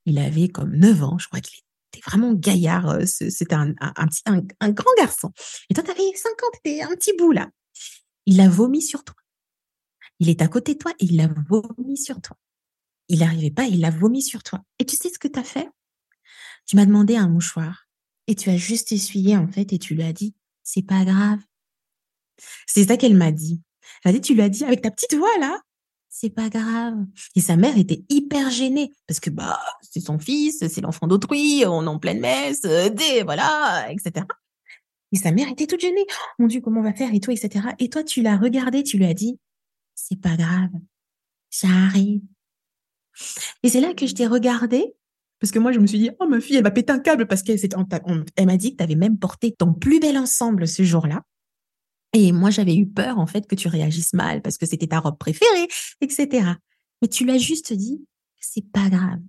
[0.07, 1.59] Il avait comme 9 ans, je crois qu'il
[1.93, 2.89] était vraiment gaillard.
[2.89, 5.33] Euh, c'était un, un, grand garçon.
[5.69, 7.49] Et toi, tu avais 50, tu un petit bout là.
[8.27, 9.17] Il a vomi sur toi.
[10.21, 12.37] Il est à côté de toi et il a vomi sur toi.
[13.09, 14.63] Il n'arrivait pas, il a vomi sur toi.
[14.79, 15.69] Et tu sais ce que tu as fait?
[16.67, 17.89] Tu m'as demandé un mouchoir
[18.27, 21.39] et tu as juste essuyé en fait et tu lui as dit c'est pas grave.
[22.67, 23.63] C'est ça qu'elle m'a dit.
[24.05, 25.59] Elle a dit tu lui as dit avec ta petite voix là
[26.11, 26.97] c'est pas grave.
[27.37, 31.65] Et sa mère était hyper gênée parce que bah c'est son fils, c'est l'enfant d'autrui,
[31.67, 34.27] on est en pleine messe, des voilà, etc.
[35.13, 36.05] Et sa mère était toute gênée.
[36.11, 37.15] Oh, mon Dieu, comment on va faire?
[37.15, 37.69] et tout, etc.
[37.79, 39.39] Et toi, tu l'as regardé, tu lui as dit,
[39.95, 40.71] c'est pas grave,
[41.51, 42.23] ça arrive.
[43.63, 44.95] Et c'est là que je t'ai regardé,
[45.41, 47.27] parce que moi, je me suis dit, oh, ma fille, elle va péter un câble
[47.27, 47.59] parce qu'elle
[48.37, 51.23] elle m'a dit que tu avais même porté ton plus bel ensemble ce jour-là.
[52.13, 54.99] Et moi, j'avais eu peur, en fait, que tu réagisses mal parce que c'était ta
[54.99, 55.69] robe préférée,
[56.01, 56.55] etc.
[57.01, 58.05] Mais tu l'as juste dit,
[58.41, 59.21] c'est pas grave.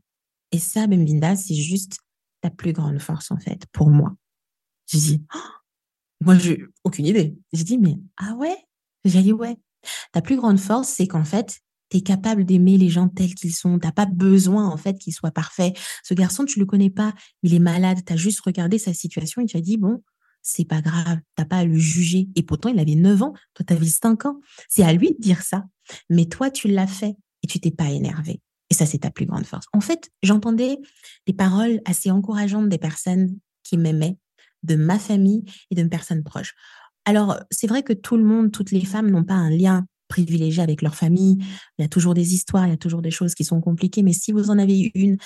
[0.52, 2.00] Et ça, Bembinda, c'est juste
[2.42, 4.16] ta plus grande force, en fait, pour moi.
[4.88, 5.40] J'ai dit, oh,
[6.22, 7.36] moi, j'ai aucune idée.
[7.54, 8.58] J'ai dit, mais ah ouais?
[9.06, 9.58] J'ai dit, ouais.
[10.12, 13.56] Ta plus grande force, c'est qu'en fait, tu es capable d'aimer les gens tels qu'ils
[13.56, 13.80] sont.
[13.80, 15.78] T'as pas besoin, en fait, qu'ils soient parfaits.
[16.04, 17.14] Ce garçon, tu le connais pas.
[17.44, 18.00] Il est malade.
[18.06, 20.04] Tu as juste regardé sa situation et tu as dit, bon,
[20.42, 21.20] c'est pas grave.
[21.36, 22.30] T'as pas à le juger.
[22.36, 23.34] Et pourtant, il avait 9 ans.
[23.54, 24.40] Toi, tu avais 5 ans.
[24.68, 25.66] C'est à lui de dire ça.
[26.10, 28.42] Mais toi, tu l'as fait et tu t'es pas énervé.
[28.70, 29.66] Et ça, c'est ta plus grande force.
[29.74, 30.78] En fait, j'entendais
[31.26, 34.18] des paroles assez encourageantes des personnes qui m'aimaient,
[34.64, 36.54] de ma famille et de personnes proches.
[37.06, 40.62] Alors, c'est vrai que tout le monde, toutes les femmes n'ont pas un lien privilégié
[40.62, 41.38] avec leur famille.
[41.78, 44.04] Il y a toujours des histoires, il y a toujours des choses qui sont compliquées.
[44.04, 45.18] Mais si vous en avez une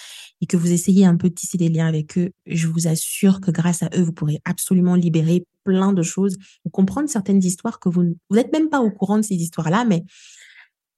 [0.41, 3.41] et que vous essayez un peu de tisser des liens avec eux, je vous assure
[3.41, 6.37] que grâce à eux, vous pourrez absolument libérer plein de choses
[6.73, 10.03] comprendre certaines histoires que vous n'êtes même pas au courant de ces histoires-là, mais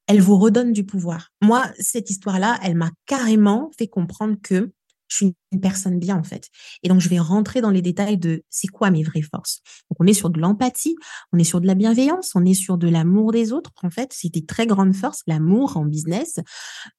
[0.07, 1.31] elles vous redonnent du pouvoir.
[1.41, 4.71] Moi, cette histoire-là, elle m'a carrément fait comprendre que
[5.07, 6.49] je suis une personne bien en fait.
[6.83, 9.61] Et donc je vais rentrer dans les détails de c'est quoi mes vraies forces.
[9.89, 10.95] Donc on est sur de l'empathie,
[11.31, 13.71] on est sur de la bienveillance, on est sur de l'amour des autres.
[13.83, 15.21] En fait, c'est des très grandes forces.
[15.27, 16.39] L'amour en business,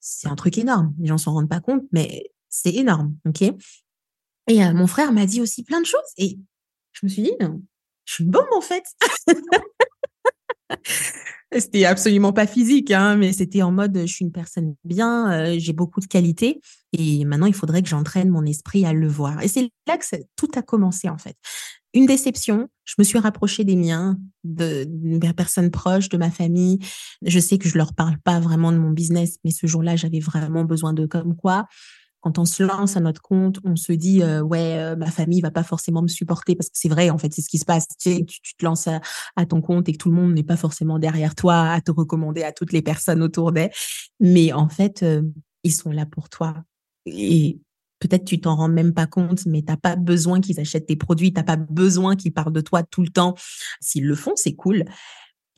[0.01, 0.95] c'est un truc énorme.
[0.99, 3.43] Les gens s'en rendent pas compte, mais c'est énorme, ok?
[4.49, 6.39] Et euh, mon frère m'a dit aussi plein de choses et
[6.93, 7.61] je me suis dit non,
[8.05, 8.85] je suis bombe en fait.
[11.53, 15.57] C'était absolument pas physique, hein, mais c'était en mode je suis une personne bien, euh,
[15.59, 16.61] j'ai beaucoup de qualités
[16.93, 19.41] et maintenant il faudrait que j'entraîne mon esprit à le voir.
[19.43, 21.37] Et c'est là que tout a commencé en fait.
[21.95, 24.85] Une déception, je me suis rapprochée des miens, de,
[25.33, 26.81] personnes proches, de ma famille.
[27.23, 30.21] Je sais que je leur parle pas vraiment de mon business, mais ce jour-là j'avais
[30.21, 31.67] vraiment besoin de comme quoi
[32.21, 35.41] quand on se lance à notre compte, on se dit euh, ouais, euh, ma famille
[35.41, 37.65] va pas forcément me supporter parce que c'est vrai en fait, c'est ce qui se
[37.65, 37.87] passe.
[38.01, 40.99] Tu, tu, te lances à, ton compte et que tout le monde n'est pas forcément
[40.99, 43.71] derrière toi à te recommander à toutes les personnes autour d'elle.
[44.21, 45.23] Mais en fait, euh,
[45.63, 46.55] ils sont là pour toi
[47.07, 47.61] et
[48.01, 51.33] peut-être tu t'en rends même pas compte, mais t'as pas besoin qu'ils achètent tes produits,
[51.33, 53.35] t'as pas besoin qu'ils parlent de toi tout le temps.
[53.81, 54.85] S'ils le font, c'est cool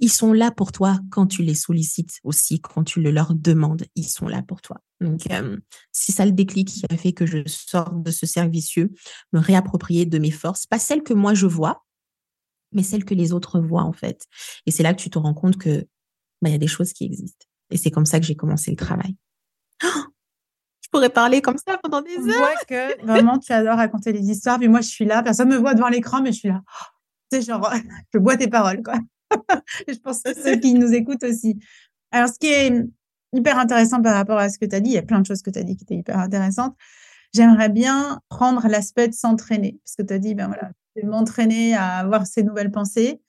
[0.00, 3.84] ils sont là pour toi quand tu les sollicites aussi, quand tu le leur demandes,
[3.94, 4.80] ils sont là pour toi.
[5.00, 5.56] Donc, euh,
[5.92, 8.90] c'est ça le déclic qui a fait que je sors de ce cercle vicieux,
[9.32, 11.84] me réapproprier de mes forces, pas celles que moi je vois,
[12.72, 14.26] mais celles que les autres voient en fait.
[14.66, 15.86] Et c'est là que tu te rends compte que
[16.42, 17.46] bah, il y a des choses qui existent.
[17.70, 19.16] Et c'est comme ça que j'ai commencé le travail.
[19.82, 22.66] je pourrais parler comme ça pendant des heures.
[22.68, 24.58] Que vraiment tu adores raconter les histoires.
[24.58, 25.22] Puis moi, je suis là.
[25.22, 26.62] Personne me voit devant l'écran, mais je suis là.
[27.30, 27.70] C'est genre,
[28.14, 28.94] je bois tes paroles, quoi.
[29.88, 31.58] je pense que ceux qui nous écoutent aussi.
[32.10, 32.72] Alors, ce qui est
[33.32, 35.26] hyper intéressant par rapport à ce que tu as dit, il y a plein de
[35.26, 36.74] choses que tu as dit qui étaient hyper intéressantes.
[37.34, 40.70] J'aimerais bien prendre l'aspect de s'entraîner, parce que tu as dit, ben voilà,
[41.04, 43.20] m'entraîner à avoir ces nouvelles pensées.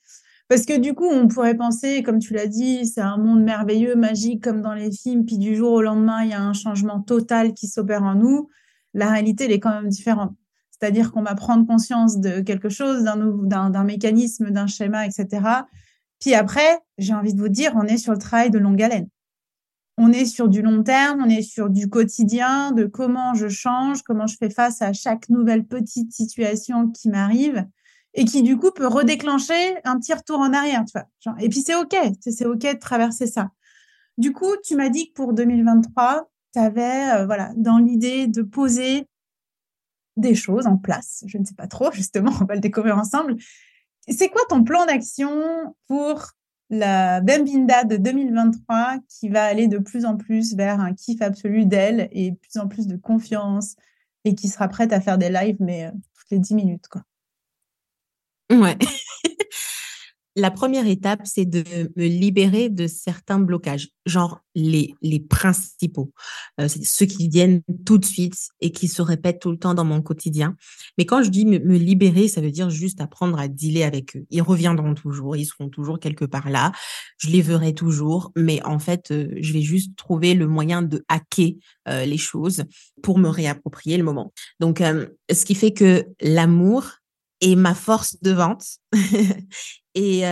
[0.48, 3.96] Parce que du coup, on pourrait penser, comme tu l'as dit, c'est un monde merveilleux,
[3.96, 7.02] magique, comme dans les films, puis du jour au lendemain, il y a un changement
[7.02, 8.50] total qui s'opère en nous.
[8.96, 10.34] La réalité, elle est quand même différente.
[10.72, 15.42] C'est-à-dire qu'on va prendre conscience de quelque chose, d'un mécanisme, d'un schéma, etc.
[16.20, 19.08] Puis après, j'ai envie de vous dire, on est sur le travail de longue haleine.
[19.98, 24.02] On est sur du long terme, on est sur du quotidien, de comment je change,
[24.04, 27.66] comment je fais face à chaque nouvelle petite situation qui m'arrive
[28.14, 31.36] et qui du coup peut redéclencher un petit retour en arrière, tu vois.
[31.40, 33.52] et puis c'est OK, c'est OK de traverser ça.
[34.18, 38.42] Du coup, tu m'as dit que pour 2023, tu avais euh, voilà, dans l'idée de
[38.42, 39.08] poser
[40.18, 41.24] des choses en place.
[41.28, 43.36] Je ne sais pas trop, justement, on va le découvrir ensemble.
[44.10, 46.32] C'est quoi ton plan d'action pour
[46.70, 51.66] la Bembinda de 2023 qui va aller de plus en plus vers un kiff absolu
[51.66, 53.76] d'elle et plus en plus de confiance
[54.26, 56.88] et qui sera prête à faire des lives, mais euh, toutes les 10 minutes.
[56.88, 57.04] Quoi?
[58.52, 58.78] Ouais.
[60.40, 61.64] la première étape, c'est de
[61.96, 66.12] me libérer de certains blocages, genre les, les principaux,
[66.60, 69.86] euh, ceux qui viennent tout de suite et qui se répètent tout le temps dans
[69.86, 70.56] mon quotidien.
[70.98, 74.26] Mais quand je dis me, libérer, ça veut dire juste apprendre à dealer avec eux.
[74.30, 76.72] Ils reviendront toujours, ils seront toujours quelque part là.
[77.18, 81.04] Je les verrai toujours, mais en fait, euh, je vais juste trouver le moyen de
[81.10, 81.54] hacker
[81.88, 82.64] euh, les choses
[83.04, 84.34] pour me réapproprier le moment.
[84.60, 87.00] Donc, ce qui fait que l'amour
[87.42, 88.66] est ma force de vente
[90.00, 90.24] et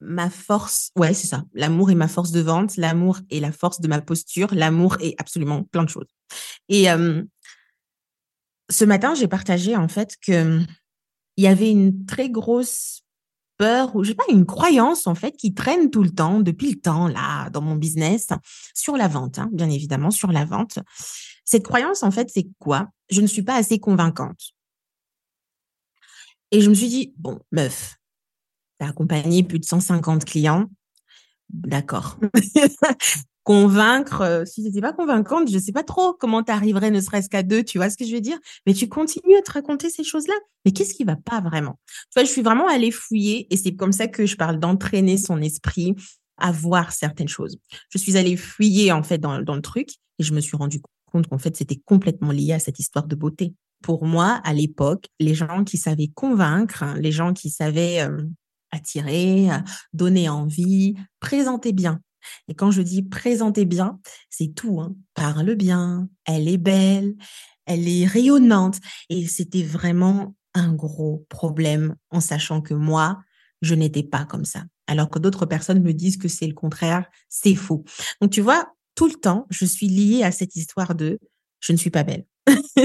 [0.00, 1.42] ma force, ouais, c'est ça.
[1.52, 5.14] L'amour est ma force de vente, l'amour est la force de ma posture, l'amour est
[5.18, 6.06] absolument plein de choses.
[6.68, 6.86] Et
[8.70, 10.60] ce matin, j'ai partagé en fait que
[11.36, 13.02] il y avait une très grosse
[13.56, 16.70] peur ou je sais pas une croyance en fait qui traîne tout le temps depuis
[16.70, 18.28] le temps là dans mon business
[18.74, 20.78] sur la vente, hein, bien évidemment sur la vente.
[21.44, 22.88] Cette croyance en fait, c'est quoi?
[23.10, 24.52] Je ne suis pas assez convaincante.
[26.52, 27.96] Et je me suis dit bon, meuf,
[28.78, 30.66] tu as accompagné plus de 150 clients.
[31.50, 32.18] D'accord.
[33.44, 37.00] Convaincre, euh, si tu pas convaincante, je ne sais pas trop comment tu arriverais ne
[37.02, 39.52] serait-ce qu'à deux, tu vois ce que je veux dire Mais tu continues à te
[39.52, 40.34] raconter ces choses-là.
[40.64, 41.78] Mais qu'est-ce qui va pas vraiment?
[42.16, 45.42] Tu je suis vraiment allée fouiller et c'est comme ça que je parle d'entraîner son
[45.42, 45.94] esprit
[46.38, 47.58] à voir certaines choses.
[47.90, 50.80] Je suis allée fouiller en fait dans, dans le truc et je me suis rendu
[51.12, 53.52] compte qu'en fait c'était complètement lié à cette histoire de beauté.
[53.82, 58.22] Pour moi, à l'époque, les gens qui savaient convaincre, hein, les gens qui savaient euh,
[58.74, 59.48] attirer,
[59.92, 62.00] donner envie, présenter bien.
[62.48, 64.80] Et quand je dis présenter bien, c'est tout.
[64.80, 64.94] Hein.
[65.14, 67.14] Parle bien, elle est belle,
[67.66, 68.80] elle est rayonnante.
[69.08, 73.20] Et c'était vraiment un gros problème en sachant que moi,
[73.62, 74.64] je n'étais pas comme ça.
[74.86, 77.84] Alors que d'autres personnes me disent que c'est le contraire, c'est faux.
[78.20, 81.18] Donc tu vois, tout le temps, je suis liée à cette histoire de
[81.60, 82.26] je ne suis pas belle.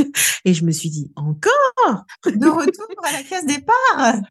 [0.45, 2.06] et je me suis dit, encore?
[2.25, 4.21] De retour à la case départ?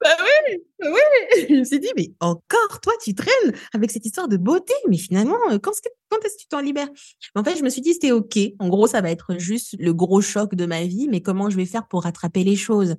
[0.00, 1.46] Bah oui, bah oui.
[1.48, 4.74] Je me suis dit, mais encore, toi, tu traînes avec cette histoire de beauté.
[4.88, 5.72] Mais finalement, euh, quand,
[6.08, 6.88] quand est-ce que tu t'en libères?
[7.34, 8.38] En fait, je me suis dit, c'était OK.
[8.60, 11.56] En gros, ça va être juste le gros choc de ma vie, mais comment je
[11.56, 12.94] vais faire pour rattraper les choses?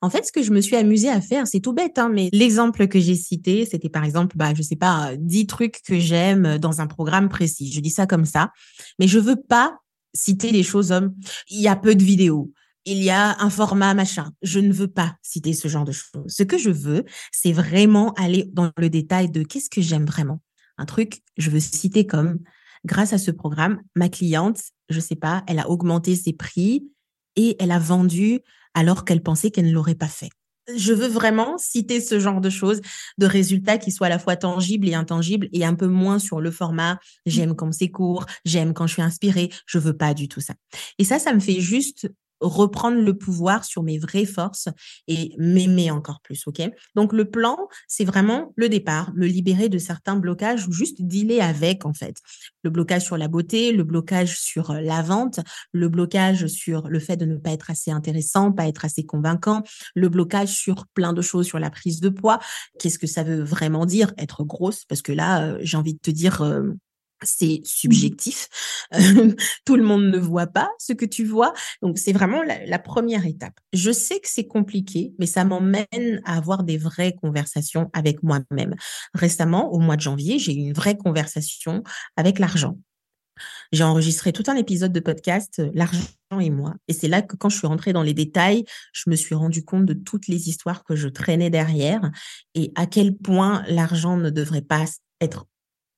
[0.00, 2.30] En fait, ce que je me suis amusée à faire, c'est tout bête, hein, mais
[2.32, 6.58] l'exemple que j'ai cité, c'était par exemple, bah, je sais pas, 10 trucs que j'aime
[6.58, 7.70] dans un programme précis.
[7.72, 8.52] Je dis ça comme ça,
[8.98, 9.78] mais je veux pas
[10.14, 11.14] citer les choses hommes.
[11.50, 12.50] Il y a peu de vidéos
[12.88, 14.32] il y a un format machin.
[14.42, 16.24] Je ne veux pas citer ce genre de choses.
[16.26, 20.40] Ce que je veux, c'est vraiment aller dans le détail de qu'est-ce que j'aime vraiment.
[20.78, 22.38] Un truc, je veux citer comme,
[22.86, 26.88] grâce à ce programme, ma cliente, je sais pas, elle a augmenté ses prix
[27.36, 28.40] et elle a vendu
[28.72, 30.30] alors qu'elle pensait qu'elle ne l'aurait pas fait.
[30.74, 32.80] Je veux vraiment citer ce genre de choses,
[33.16, 36.40] de résultats qui soient à la fois tangibles et intangibles et un peu moins sur
[36.40, 36.98] le format.
[37.26, 39.50] J'aime quand c'est court, j'aime quand je suis inspirée.
[39.66, 40.54] Je veux pas du tout ça.
[40.98, 42.08] Et ça, ça me fait juste
[42.40, 44.68] reprendre le pouvoir sur mes vraies forces
[45.06, 46.62] et m'aimer encore plus, ok?
[46.94, 51.40] Donc le plan, c'est vraiment le départ, me libérer de certains blocages ou juste dealer
[51.40, 52.16] avec en fait.
[52.62, 55.40] Le blocage sur la beauté, le blocage sur euh, la vente,
[55.72, 59.62] le blocage sur le fait de ne pas être assez intéressant, pas être assez convaincant,
[59.94, 62.38] le blocage sur plein de choses sur la prise de poids.
[62.78, 64.84] Qu'est-ce que ça veut vraiment dire être grosse?
[64.84, 66.72] Parce que là, euh, j'ai envie de te dire, euh,
[67.22, 67.64] c'est mmh.
[67.64, 68.48] subjectif.
[69.64, 71.52] Tout le monde ne voit pas ce que tu vois.
[71.82, 73.58] Donc, c'est vraiment la, première étape.
[73.72, 78.74] Je sais que c'est compliqué, mais ça m'emmène à avoir des vraies conversations avec moi-même.
[79.14, 81.82] Récemment, au mois de janvier, j'ai eu une vraie conversation
[82.16, 82.78] avec l'argent.
[83.72, 86.00] J'ai enregistré tout un épisode de podcast, euh, L'argent
[86.40, 86.74] et moi.
[86.88, 89.64] Et c'est là que quand je suis rentrée dans les détails, je me suis rendu
[89.64, 92.10] compte de toutes les histoires que je traînais derrière
[92.54, 94.84] et à quel point l'argent ne devrait pas
[95.20, 95.46] être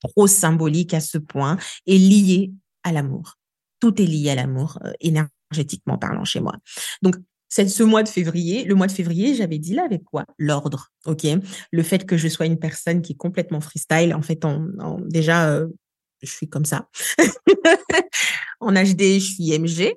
[0.01, 3.37] trop symbolique à ce point et lié à l'amour.
[3.81, 6.55] Tout est lié à l'amour, euh, énergétiquement parlant chez moi.
[7.03, 7.17] Donc,
[7.49, 10.25] ce mois de février, le mois de février, j'avais dit là avec quoi?
[10.39, 11.27] L'ordre, ok?
[11.73, 14.15] Le fait que je sois une personne qui est complètement freestyle.
[14.15, 14.69] En fait, en,
[15.01, 15.67] déjà, euh,
[16.23, 16.89] je suis comme ça.
[18.61, 19.95] en HD, je suis MG.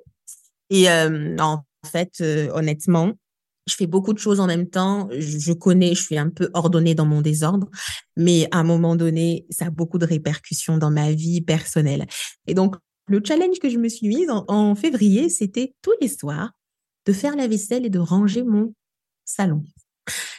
[0.70, 2.20] Et euh, en fait,
[2.52, 3.12] honnêtement,
[3.66, 5.08] je fais beaucoup de choses en même temps.
[5.10, 7.68] Je, connais, je suis un peu ordonnée dans mon désordre,
[8.16, 12.06] mais à un moment donné, ça a beaucoup de répercussions dans ma vie personnelle.
[12.46, 16.52] Et donc, le challenge que je me suis mise en, février, c'était tous les soirs
[17.06, 18.74] de faire la vaisselle et de ranger mon
[19.24, 19.62] salon.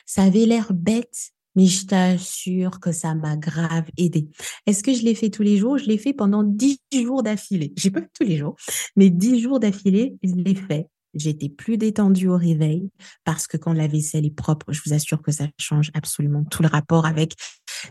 [0.06, 4.28] Ça avait l'air bête, mais je t'assure que ça m'a grave aidé.
[4.66, 5.78] Est-ce que je l'ai fait tous les jours?
[5.78, 7.74] Je l'ai fait pendant dix jours d'affilée.
[7.78, 8.56] J'ai pas tous les jours,
[8.96, 12.90] mais dix jours d'affilée, je l'ai fait J'étais plus détendue au réveil
[13.24, 16.62] parce que quand la vaisselle est propre, je vous assure que ça change absolument tout
[16.62, 17.36] le rapport avec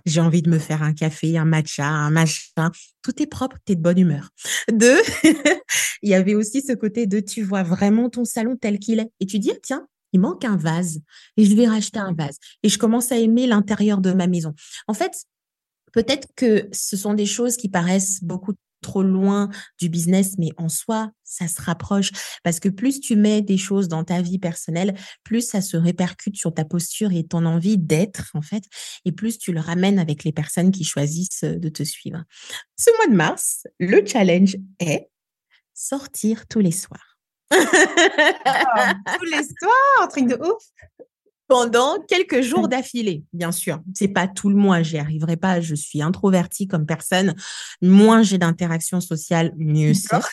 [0.06, 2.70] j'ai envie de me faire un café, un matcha, un machin.
[3.02, 4.30] Tout est propre, tu es de bonne humeur.
[4.72, 5.00] Deux,
[6.02, 9.10] il y avait aussi ce côté de tu vois vraiment ton salon tel qu'il est
[9.20, 11.00] et tu dis, tiens, il manque un vase
[11.36, 12.38] et je vais racheter un vase.
[12.62, 14.54] Et je commence à aimer l'intérieur de ma maison.
[14.86, 15.12] En fait,
[15.92, 19.48] peut-être que ce sont des choses qui paraissent beaucoup trop loin
[19.80, 22.12] du business, mais en soi, ça se rapproche
[22.44, 24.94] parce que plus tu mets des choses dans ta vie personnelle,
[25.24, 28.64] plus ça se répercute sur ta posture et ton envie d'être, en fait,
[29.04, 32.22] et plus tu le ramènes avec les personnes qui choisissent de te suivre.
[32.76, 35.08] Ce mois de mars, le challenge est
[35.72, 37.18] sortir tous les soirs.
[37.50, 40.62] Tous les soirs, truc de ouf
[41.48, 43.80] pendant quelques jours d'affilée, bien sûr.
[43.94, 45.60] C'est pas tout le mois, j'y arriverai pas.
[45.60, 47.34] Je suis introvertie comme personne.
[47.82, 50.16] Moins j'ai d'interactions sociales, mieux c'est.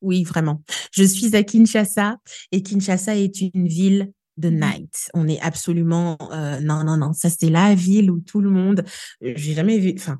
[0.00, 0.64] Oui, vraiment.
[0.90, 2.16] Je suis à Kinshasa
[2.50, 5.10] et Kinshasa est une ville de mmh night.
[5.14, 7.12] On est absolument euh, non non non.
[7.12, 8.84] Ça c'est la ville où tout le monde.
[9.22, 9.94] Euh, j'ai jamais vu.
[9.96, 10.18] Enfin,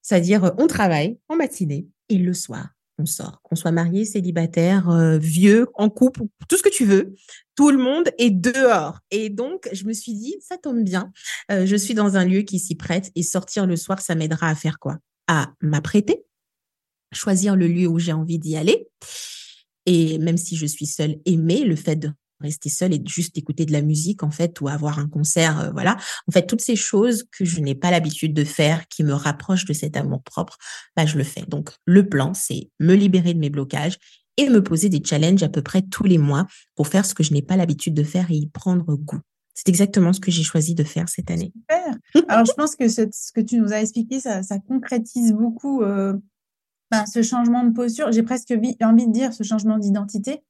[0.00, 2.68] c'est-à-dire on travaille en matinée et le soir
[2.98, 3.40] on sort.
[3.42, 7.14] Qu'on soit marié, célibataire, euh, vieux, en couple, tout ce que tu veux,
[7.56, 9.00] tout le monde est dehors.
[9.10, 11.12] Et donc, je me suis dit, ça tombe bien.
[11.50, 14.48] Euh, je suis dans un lieu qui s'y prête et sortir le soir, ça m'aidera
[14.48, 14.98] à faire quoi?
[15.26, 16.24] À m'apprêter,
[17.12, 18.88] choisir le lieu où j'ai envie d'y aller.
[19.86, 22.10] Et même si je suis seule, aimer le fait de
[22.44, 25.70] rester seule et juste écouter de la musique en fait ou avoir un concert euh,
[25.72, 25.96] voilà
[26.28, 29.64] en fait toutes ces choses que je n'ai pas l'habitude de faire qui me rapprochent
[29.64, 30.56] de cet amour propre
[30.96, 33.98] bah je le fais donc le plan c'est me libérer de mes blocages
[34.36, 37.22] et me poser des challenges à peu près tous les mois pour faire ce que
[37.22, 39.20] je n'ai pas l'habitude de faire et y prendre goût
[39.54, 41.52] c'est exactement ce que j'ai choisi de faire cette année.
[42.28, 43.02] Alors, je pense que ce,
[43.32, 46.14] que tu nous as expliqué, ça, concrétise beaucoup euh,
[46.90, 48.10] ben, ce changement de posture.
[48.10, 48.52] J'ai presque
[48.82, 50.42] envie de dire ce changement d'identité.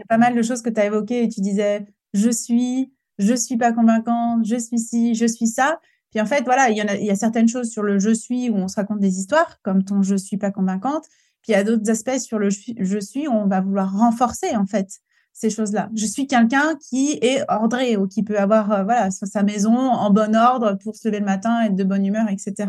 [0.00, 2.92] Y a pas mal de choses que tu as évoquées et tu disais je suis,
[3.18, 5.80] je suis pas convaincante, je suis ci, je suis ça.
[6.10, 8.10] Puis en fait, voilà, il y, a, il y a certaines choses sur le je
[8.10, 11.04] suis où on se raconte des histoires, comme ton je suis pas convaincante.
[11.42, 14.56] Puis il y a d'autres aspects sur le je suis où on va vouloir renforcer
[14.56, 14.88] en fait
[15.32, 15.90] ces choses-là.
[15.94, 20.10] Je suis quelqu'un qui est ordré ou qui peut avoir euh, voilà sa maison en
[20.10, 22.68] bon ordre pour se lever le matin, être de bonne humeur, etc.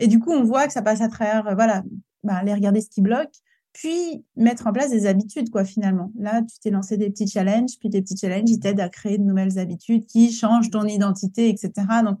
[0.00, 1.82] Et du coup, on voit que ça passe à travers euh, voilà,
[2.22, 3.32] bah, aller regarder ce qui bloque,
[3.74, 6.12] puis mettre en place des habitudes, quoi, finalement.
[6.16, 9.18] Là, tu t'es lancé des petits challenges, puis des petits challenges, ils t'aident à créer
[9.18, 11.72] de nouvelles habitudes qui changent ton identité, etc.
[12.04, 12.18] Donc,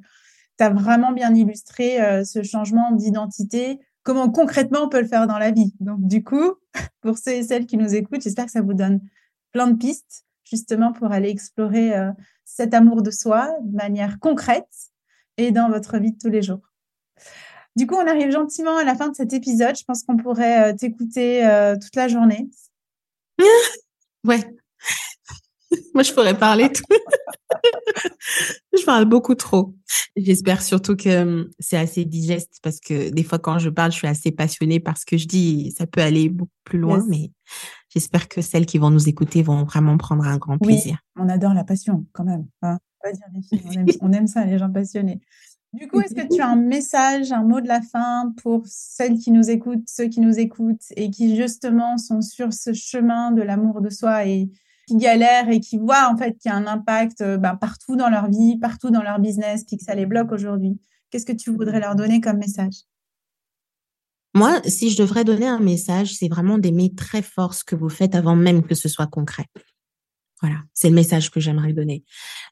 [0.58, 5.28] tu as vraiment bien illustré euh, ce changement d'identité, comment concrètement on peut le faire
[5.28, 5.72] dans la vie.
[5.78, 6.54] Donc, du coup,
[7.00, 9.00] pour ceux et celles qui nous écoutent, j'espère que ça vous donne
[9.52, 12.10] plein de pistes, justement, pour aller explorer euh,
[12.44, 14.90] cet amour de soi de manière concrète
[15.36, 16.72] et dans votre vie de tous les jours.
[17.76, 19.76] Du coup, on arrive gentiment à la fin de cet épisode.
[19.76, 22.48] Je pense qu'on pourrait euh, t'écouter euh, toute la journée.
[24.24, 24.40] ouais.
[25.92, 26.84] Moi, je pourrais parler tout.
[28.78, 29.74] je parle beaucoup trop.
[30.16, 33.96] J'espère surtout que hum, c'est assez digeste parce que des fois, quand je parle, je
[33.96, 37.32] suis assez passionnée parce que je dis, ça peut aller beaucoup plus loin, mais
[37.88, 40.98] j'espère que celles qui vont nous écouter vont vraiment prendre un grand plaisir.
[41.16, 42.46] on adore la passion quand même.
[42.62, 42.78] Hein.
[43.04, 45.20] Aime, on aime ça, les gens passionnés.
[45.74, 49.18] Du coup, est-ce que tu as un message, un mot de la fin pour celles
[49.18, 53.42] qui nous écoutent, ceux qui nous écoutent et qui justement sont sur ce chemin de
[53.42, 54.48] l'amour de soi et
[54.86, 57.96] qui galèrent et qui voient en fait qu'il y a un impact euh, ben, partout
[57.96, 60.78] dans leur vie, partout dans leur business, puis que ça les bloque aujourd'hui?
[61.10, 62.74] Qu'est-ce que tu voudrais leur donner comme message?
[64.32, 67.88] Moi, si je devrais donner un message, c'est vraiment d'aimer très fort ce que vous
[67.88, 69.46] faites avant même que ce soit concret.
[70.40, 72.04] Voilà, c'est le message que j'aimerais donner.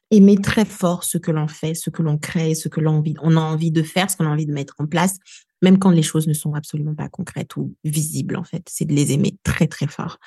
[0.09, 3.37] Aimer très fort ce que l'on fait, ce que l'on crée, ce que l'on on
[3.37, 5.17] a envie de faire, ce qu'on a envie de mettre en place,
[5.61, 8.63] même quand les choses ne sont absolument pas concrètes ou visibles, en fait.
[8.69, 10.17] C'est de les aimer très, très fort.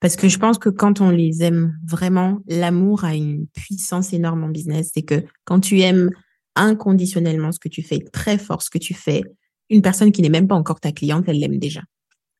[0.00, 4.44] Parce que je pense que quand on les aime vraiment, l'amour a une puissance énorme
[4.44, 4.90] en business.
[4.94, 6.10] C'est que quand tu aimes
[6.56, 9.22] inconditionnellement ce que tu fais, très fort ce que tu fais,
[9.70, 11.80] une personne qui n'est même pas encore ta cliente, elle l'aime déjà.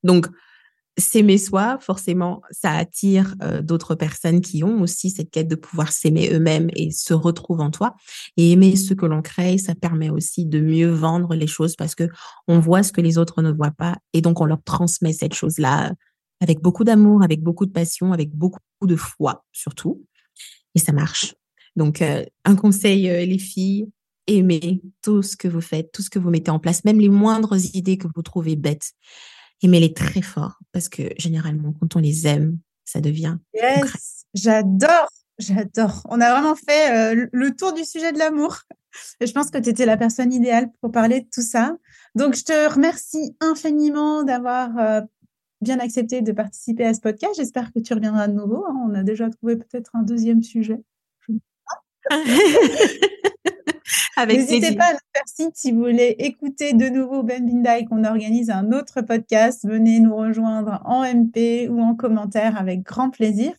[0.03, 0.27] Donc,
[0.97, 5.91] s'aimer soi, forcément, ça attire euh, d'autres personnes qui ont aussi cette quête de pouvoir
[5.91, 7.95] s'aimer eux-mêmes et se retrouvent en toi.
[8.37, 11.95] Et aimer ce que l'on crée, ça permet aussi de mieux vendre les choses parce
[11.95, 12.07] que
[12.47, 15.33] on voit ce que les autres ne voient pas et donc on leur transmet cette
[15.33, 15.93] chose-là
[16.41, 20.05] avec beaucoup d'amour, avec beaucoup de passion, avec beaucoup de foi surtout.
[20.75, 21.35] Et ça marche.
[21.75, 23.87] Donc, euh, un conseil, euh, les filles,
[24.27, 27.09] aimez tout ce que vous faites, tout ce que vous mettez en place, même les
[27.09, 28.93] moindres idées que vous trouvez bêtes
[29.63, 33.37] aimez-les très fort parce que généralement, quand on les aime, ça devient.
[33.53, 35.09] Yes, j'adore,
[35.39, 36.05] j'adore.
[36.09, 38.57] On a vraiment fait euh, le tour du sujet de l'amour.
[39.21, 41.75] Je pense que tu étais la personne idéale pour parler de tout ça.
[42.15, 45.01] Donc, je te remercie infiniment d'avoir euh,
[45.61, 47.33] bien accepté de participer à ce podcast.
[47.37, 48.65] J'espère que tu reviendras de nouveau.
[48.67, 48.75] Hein.
[48.87, 50.79] On a déjà trouvé peut-être un deuxième sujet.
[54.27, 58.03] N'hésitez pas à nous faire signe si vous voulez écouter de nouveau Ben Bindai, qu'on
[58.03, 59.67] organise un autre podcast.
[59.67, 63.53] Venez nous rejoindre en MP ou en commentaire avec grand plaisir.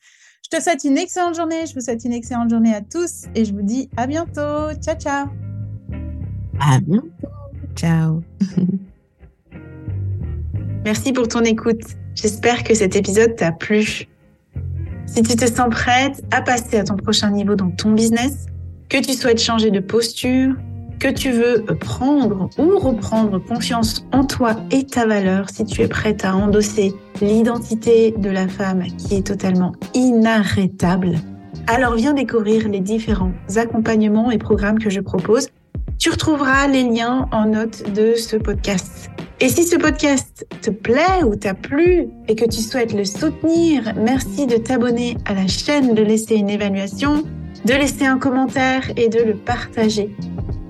[0.45, 1.67] Je te souhaite une excellente journée.
[1.67, 4.73] Je vous souhaite une excellente journée à tous et je vous dis à bientôt.
[4.81, 5.27] Ciao, ciao.
[6.61, 7.29] À bientôt.
[7.75, 8.23] Ciao.
[10.85, 11.83] Merci pour ton écoute.
[12.15, 14.07] J'espère que cet épisode t'a plu.
[15.07, 18.47] Si tu te sens prête à passer à ton prochain niveau dans ton business,
[18.95, 20.55] que tu souhaites changer de posture,
[21.01, 25.89] que tu veux prendre ou reprendre confiance en toi et ta valeur, si tu es
[25.89, 31.17] prête à endosser l'identité de la femme qui est totalement inarrêtable,
[31.67, 35.49] alors viens découvrir les différents accompagnements et programmes que je propose.
[35.99, 39.11] Tu retrouveras les liens en note de ce podcast.
[39.41, 43.93] Et si ce podcast te plaît ou t'a plu et que tu souhaites le soutenir,
[43.97, 47.25] merci de t'abonner à la chaîne, de laisser une évaluation
[47.65, 50.15] de laisser un commentaire et de le partager.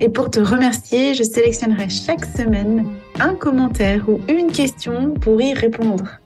[0.01, 2.87] Et pour te remercier, je sélectionnerai chaque semaine
[3.21, 6.21] un commentaire ou une question pour y répondre.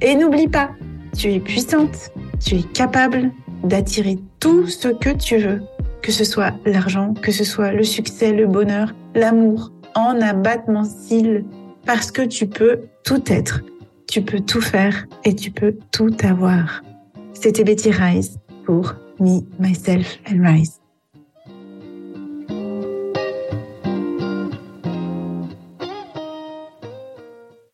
[0.00, 0.70] Et n'oublie pas,
[1.16, 2.10] tu es puissante,
[2.44, 3.30] tu es capable
[3.62, 5.62] d'attirer tout ce que tu veux,
[6.02, 11.44] que ce soit l'argent, que ce soit le succès, le bonheur, l'amour, en abattement cils,
[11.86, 13.62] parce que tu peux tout être,
[14.06, 16.82] tu peux tout faire et tu peux tout avoir.
[17.32, 20.80] C'était Betty Rice pour me, myself, and rise.